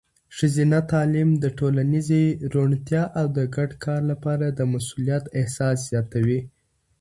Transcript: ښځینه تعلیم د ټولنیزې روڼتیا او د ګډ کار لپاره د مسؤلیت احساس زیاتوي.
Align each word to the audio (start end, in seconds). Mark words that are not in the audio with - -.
ښځینه 0.37 0.79
تعلیم 0.91 1.29
د 1.43 1.45
ټولنیزې 1.59 2.23
روڼتیا 2.53 3.03
او 3.19 3.25
د 3.37 3.39
ګډ 3.55 3.71
کار 3.85 4.01
لپاره 4.11 4.45
د 4.51 4.59
مسؤلیت 4.73 5.23
احساس 5.39 5.77
زیاتوي. 5.89 6.39